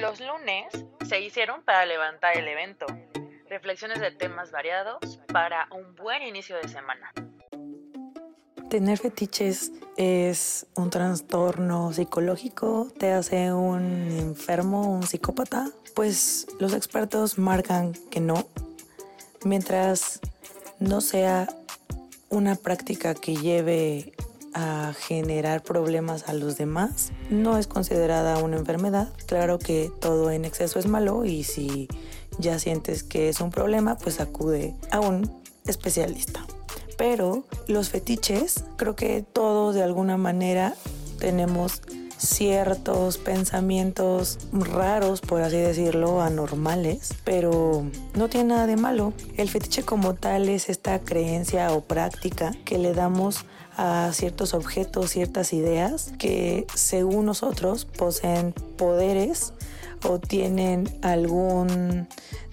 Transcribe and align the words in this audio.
Los 0.00 0.18
lunes 0.18 0.66
se 1.06 1.20
hicieron 1.20 1.62
para 1.62 1.84
levantar 1.84 2.34
el 2.34 2.48
evento. 2.48 2.86
Reflexiones 3.50 4.00
de 4.00 4.10
temas 4.10 4.50
variados 4.50 5.20
para 5.30 5.68
un 5.72 5.94
buen 5.94 6.22
inicio 6.22 6.56
de 6.56 6.68
semana. 6.68 7.12
Tener 8.70 8.96
fetiches 8.96 9.72
es 9.98 10.66
un 10.74 10.88
trastorno 10.88 11.92
psicológico, 11.92 12.88
te 12.98 13.12
hace 13.12 13.52
un 13.52 14.10
enfermo, 14.18 14.90
un 14.90 15.02
psicópata. 15.02 15.68
Pues 15.94 16.46
los 16.58 16.72
expertos 16.72 17.36
marcan 17.36 17.92
que 18.10 18.20
no, 18.20 18.48
mientras 19.44 20.20
no 20.78 21.02
sea 21.02 21.46
una 22.30 22.54
práctica 22.54 23.14
que 23.14 23.36
lleve 23.36 24.14
a 24.54 24.92
generar 24.98 25.62
problemas 25.62 26.28
a 26.28 26.32
los 26.32 26.56
demás, 26.56 27.12
no 27.30 27.58
es 27.58 27.66
considerada 27.66 28.38
una 28.38 28.56
enfermedad. 28.56 29.12
Claro 29.26 29.58
que 29.58 29.90
todo 30.00 30.30
en 30.30 30.44
exceso 30.44 30.78
es 30.78 30.86
malo 30.86 31.24
y 31.24 31.44
si 31.44 31.88
ya 32.38 32.58
sientes 32.58 33.02
que 33.02 33.28
es 33.28 33.40
un 33.40 33.50
problema, 33.50 33.96
pues 33.96 34.20
acude 34.20 34.74
a 34.90 35.00
un 35.00 35.30
especialista. 35.66 36.44
Pero 36.96 37.44
los 37.66 37.88
fetiches, 37.88 38.64
creo 38.76 38.94
que 38.96 39.22
todos 39.22 39.74
de 39.74 39.82
alguna 39.82 40.16
manera 40.16 40.74
tenemos 41.18 41.82
ciertos 42.20 43.16
pensamientos 43.16 44.38
raros, 44.52 45.22
por 45.22 45.40
así 45.40 45.56
decirlo, 45.56 46.20
anormales, 46.20 47.14
pero 47.24 47.84
no 48.14 48.28
tiene 48.28 48.50
nada 48.50 48.66
de 48.66 48.76
malo. 48.76 49.12
El 49.36 49.48
fetiche 49.48 49.82
como 49.82 50.14
tal 50.14 50.48
es 50.48 50.68
esta 50.68 50.98
creencia 51.00 51.72
o 51.72 51.80
práctica 51.80 52.52
que 52.64 52.78
le 52.78 52.92
damos 52.92 53.46
a 53.76 54.10
ciertos 54.12 54.52
objetos, 54.52 55.10
ciertas 55.10 55.54
ideas 55.54 56.12
que 56.18 56.66
según 56.74 57.24
nosotros 57.24 57.86
poseen 57.86 58.52
poderes 58.76 59.54
o 60.04 60.18
tienen 60.18 60.88
algún 61.02 62.08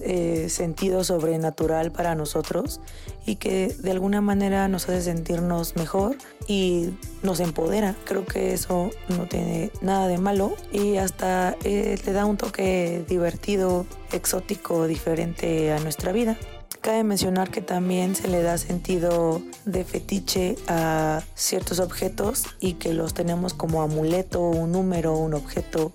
eh, 0.00 0.48
sentido 0.48 1.04
sobrenatural 1.04 1.92
para 1.92 2.14
nosotros 2.14 2.80
y 3.26 3.36
que 3.36 3.74
de 3.78 3.90
alguna 3.90 4.20
manera 4.20 4.66
nos 4.68 4.88
hace 4.88 5.02
sentirnos 5.02 5.76
mejor 5.76 6.16
y 6.48 6.90
nos 7.22 7.40
empodera. 7.40 7.94
Creo 8.04 8.24
que 8.24 8.52
eso 8.52 8.90
no 9.08 9.26
tiene 9.26 9.70
nada 9.80 10.08
de 10.08 10.18
malo 10.18 10.54
y 10.72 10.96
hasta 10.96 11.56
eh, 11.64 11.98
le 12.04 12.12
da 12.12 12.24
un 12.24 12.36
toque 12.36 13.04
divertido, 13.08 13.86
exótico, 14.12 14.86
diferente 14.86 15.72
a 15.72 15.78
nuestra 15.80 16.12
vida. 16.12 16.36
Cabe 16.82 17.04
mencionar 17.04 17.52
que 17.52 17.60
también 17.60 18.16
se 18.16 18.26
le 18.26 18.42
da 18.42 18.58
sentido 18.58 19.40
de 19.64 19.84
fetiche 19.84 20.56
a 20.66 21.22
ciertos 21.36 21.78
objetos 21.78 22.42
y 22.58 22.72
que 22.72 22.92
los 22.92 23.14
tenemos 23.14 23.54
como 23.54 23.82
amuleto, 23.82 24.40
un 24.40 24.72
número, 24.72 25.16
un 25.16 25.34
objeto, 25.34 25.92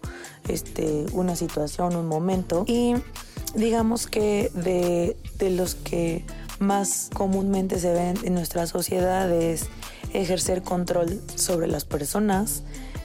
este, 0.47 1.05
una 1.11 1.35
situación, 1.35 1.97
un 1.97 2.07
momento. 2.07 2.63
Y 2.67 2.93
digamos 3.53 4.07
que 4.07 4.49
de, 4.53 5.17
de 5.37 5.49
los 5.49 5.75
que 5.75 6.23
más 6.59 7.09
comúnmente 7.13 7.81
se 7.81 7.91
ven 7.91 8.17
en 8.23 8.33
nuestra 8.33 8.65
sociedad 8.65 9.29
es 9.29 9.65
ejercer 10.13 10.61
control 10.61 11.21
sobre 11.35 11.67
las 11.67 11.83
personas, 11.83 12.63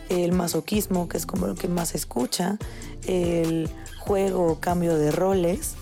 el 0.09 0.31
masoquismo, 0.31 1.09
que 1.09 1.17
es 1.17 1.27
como 1.27 1.49
lo 1.49 1.57
que 1.57 1.67
más 1.67 1.89
se 1.89 1.97
escucha, 1.97 2.59
el 3.09 3.69
juego 3.99 4.47
o 4.47 4.61
cambio 4.61 4.97
de 4.97 5.11
roles. 5.11 5.75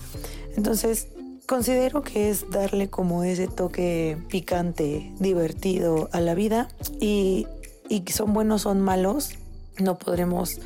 Entonces, 0.57 1.07
Considero 1.47 2.01
que 2.01 2.29
es 2.29 2.49
darle 2.49 2.89
como 2.89 3.23
ese 3.23 3.47
toque 3.47 4.17
picante, 4.29 5.11
divertido 5.19 6.09
a 6.13 6.21
la 6.21 6.33
vida 6.33 6.69
y, 6.99 7.47
y 7.89 8.03
son 8.11 8.33
buenos, 8.33 8.61
son 8.61 8.79
malos, 8.81 9.31
no 9.77 9.97
podremos 9.97 10.59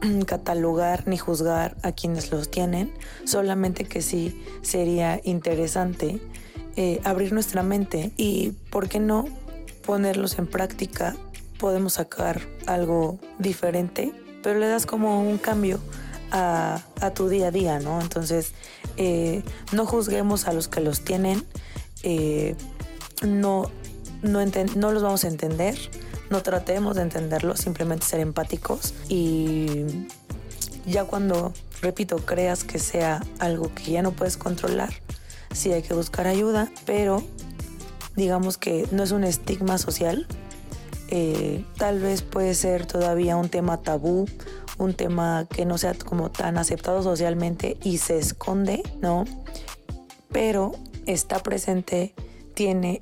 catalogar 0.26 1.06
ni 1.06 1.18
juzgar 1.18 1.76
a 1.82 1.92
quienes 1.92 2.30
los 2.30 2.50
tienen, 2.50 2.92
solamente 3.24 3.84
que 3.84 4.02
sí 4.02 4.42
sería 4.62 5.20
interesante 5.24 6.20
eh, 6.76 7.00
abrir 7.04 7.32
nuestra 7.32 7.62
mente 7.62 8.12
y, 8.16 8.52
¿por 8.70 8.88
qué 8.88 8.98
no 9.00 9.26
ponerlos 9.84 10.38
en 10.38 10.46
práctica? 10.46 11.16
Podemos 11.58 11.94
sacar 11.94 12.40
algo 12.66 13.18
diferente, 13.38 14.12
pero 14.42 14.58
le 14.58 14.68
das 14.68 14.86
como 14.86 15.22
un 15.22 15.38
cambio 15.38 15.80
a, 16.32 17.12
tu 17.14 17.28
día 17.28 17.48
a 17.48 17.50
día, 17.50 17.78
¿no? 17.78 18.00
Entonces, 18.00 18.52
eh, 18.96 19.42
no 19.72 19.86
juzguemos 19.86 20.48
a 20.48 20.52
los 20.52 20.66
que 20.66 20.80
los 20.80 21.02
tienen, 21.02 21.44
eh, 22.02 22.56
no, 23.22 23.70
no, 24.22 24.92
los 24.92 25.02
vamos 25.02 25.24
a 25.24 25.28
entender, 25.28 25.76
no 26.30 26.42
tratemos 26.42 26.96
de 26.96 27.02
entenderlos, 27.02 27.60
simplemente 27.60 28.06
ser 28.06 28.20
empáticos 28.20 28.94
y 29.08 29.84
ya 30.86 31.04
cuando, 31.04 31.52
repito, 31.82 32.16
creas 32.16 32.64
que 32.64 32.78
sea 32.78 33.22
algo 33.38 33.72
que 33.74 33.92
ya 33.92 34.02
no 34.02 34.12
puedes 34.12 34.38
controlar, 34.38 34.90
sí 35.52 35.70
hay 35.72 35.82
que 35.82 35.92
buscar 35.92 36.26
ayuda, 36.26 36.72
pero 36.86 37.22
digamos 38.16 38.56
que 38.56 38.88
no 38.90 39.02
es 39.02 39.12
un 39.12 39.24
estigma 39.24 39.76
social, 39.76 40.26
eh, 41.08 41.66
tal 41.76 42.00
vez 42.00 42.22
puede 42.22 42.54
ser 42.54 42.86
todavía 42.86 43.36
un 43.36 43.50
tema 43.50 43.82
tabú 43.82 44.26
un 44.78 44.94
tema 44.94 45.46
que 45.48 45.64
no 45.64 45.78
sea 45.78 45.94
como 45.94 46.30
tan 46.30 46.58
aceptado 46.58 47.02
socialmente 47.02 47.76
y 47.82 47.98
se 47.98 48.18
esconde, 48.18 48.82
¿no? 49.00 49.24
Pero 50.30 50.72
está 51.06 51.40
presente, 51.40 52.14
tiene 52.54 53.00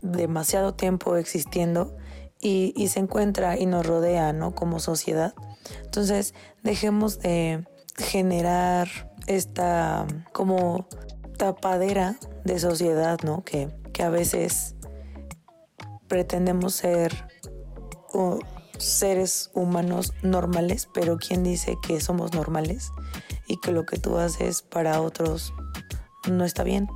demasiado 0.00 0.74
tiempo 0.74 1.16
existiendo 1.16 1.96
y, 2.40 2.88
se 2.88 2.98
encuentra 2.98 3.56
y 3.56 3.66
nos 3.66 3.86
rodea, 3.86 4.32
¿no? 4.32 4.52
Como 4.54 4.80
sociedad. 4.80 5.32
Entonces, 5.84 6.34
dejemos 6.64 7.20
de 7.20 7.64
generar 7.96 8.88
esta 9.28 10.06
como 10.32 10.86
tapadera 11.38 12.16
de 12.44 12.58
sociedad, 12.58 13.20
¿no? 13.22 13.44
Que, 13.44 13.68
que 13.92 14.02
a 14.02 14.10
veces 14.10 14.74
pretendemos 16.08 16.74
ser 16.74 17.28
seres 18.84 19.50
humanos 19.54 20.12
normales, 20.22 20.88
pero 20.92 21.16
¿quién 21.16 21.42
dice 21.42 21.76
que 21.86 22.00
somos 22.00 22.32
normales 22.32 22.90
y 23.46 23.58
que 23.58 23.72
lo 23.72 23.86
que 23.86 23.98
tú 23.98 24.18
haces 24.18 24.62
para 24.62 25.00
otros 25.00 25.52
no 26.28 26.44
está 26.44 26.64
bien? 26.64 26.88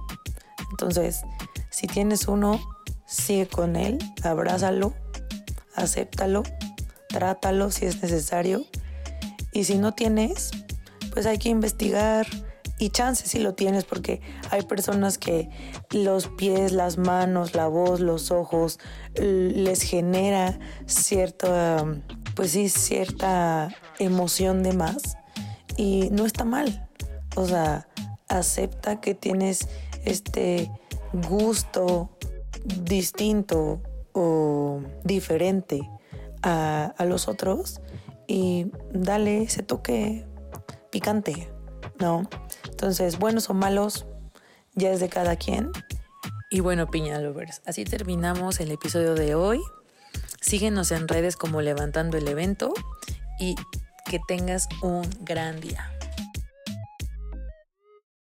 Entonces, 0.70 1.22
si 1.70 1.86
tienes 1.86 2.28
uno, 2.28 2.60
sigue 3.06 3.46
con 3.46 3.76
él, 3.76 3.98
abrázalo, 4.22 4.94
acéptalo, 5.74 6.42
trátalo 7.08 7.70
si 7.70 7.86
es 7.86 8.02
necesario. 8.02 8.64
Y 9.52 9.64
si 9.64 9.78
no 9.78 9.94
tienes, 9.94 10.50
pues 11.12 11.24
hay 11.26 11.38
que 11.38 11.48
investigar, 11.48 12.26
y 12.78 12.90
chance 12.90 13.26
si 13.26 13.38
lo 13.38 13.54
tienes 13.54 13.84
porque 13.84 14.20
hay 14.50 14.62
personas 14.62 15.18
que 15.18 15.48
los 15.90 16.28
pies, 16.28 16.72
las 16.72 16.98
manos, 16.98 17.54
la 17.54 17.68
voz, 17.68 18.00
los 18.00 18.30
ojos 18.30 18.78
les 19.14 19.82
genera 19.82 20.58
cierta, 20.86 21.84
pues 22.34 22.50
sí, 22.50 22.68
cierta 22.68 23.74
emoción 23.98 24.62
de 24.62 24.72
más 24.72 25.16
y 25.76 26.08
no 26.12 26.26
está 26.26 26.44
mal. 26.44 26.88
O 27.36 27.46
sea, 27.46 27.88
acepta 28.28 29.00
que 29.00 29.14
tienes 29.14 29.68
este 30.04 30.70
gusto 31.28 32.10
distinto 32.64 33.80
o 34.12 34.80
diferente 35.04 35.88
a, 36.42 36.94
a 36.96 37.04
los 37.04 37.28
otros 37.28 37.80
y 38.26 38.70
dale 38.92 39.42
ese 39.42 39.62
toque 39.62 40.26
picante, 40.90 41.48
¿no? 41.98 42.28
Entonces, 42.76 43.18
buenos 43.18 43.48
o 43.48 43.54
malos, 43.54 44.04
ya 44.74 44.90
es 44.90 45.00
de 45.00 45.08
cada 45.08 45.36
quien. 45.36 45.72
Y 46.50 46.60
bueno, 46.60 46.90
Piña 46.90 47.18
Lovers, 47.18 47.62
así 47.64 47.86
terminamos 47.86 48.60
el 48.60 48.70
episodio 48.70 49.14
de 49.14 49.34
hoy. 49.34 49.62
Síguenos 50.42 50.92
en 50.92 51.08
redes 51.08 51.36
como 51.38 51.62
Levantando 51.62 52.18
el 52.18 52.28
Evento 52.28 52.74
y 53.40 53.54
que 54.10 54.20
tengas 54.28 54.68
un 54.82 55.08
gran 55.22 55.58
día. 55.58 55.95